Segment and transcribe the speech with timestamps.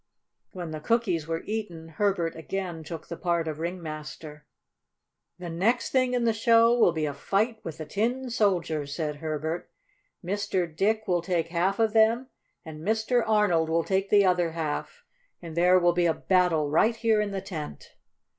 [0.51, 4.47] When the cookies were eaten, Herbert again took the part of ringmaster.
[5.37, 9.17] "The next thing in the show will be a fight with the Tin Soldiers," said
[9.17, 9.69] Herbert.
[10.25, 10.75] "Mr.
[10.75, 12.29] Dick will take half of them
[12.65, 13.23] and Mr.
[13.27, 15.03] Arnold will take the other half,
[15.39, 17.93] and there will be a battle right here in the tent."